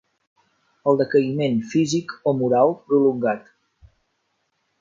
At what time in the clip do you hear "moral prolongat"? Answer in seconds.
2.41-3.55